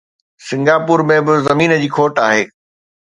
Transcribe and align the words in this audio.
Singapore 0.47 0.99
۾ 1.09 1.17
به 1.25 1.33
زمين 1.47 1.71
جي 1.81 1.89
کوٽ 1.95 2.13
آهي. 2.27 2.43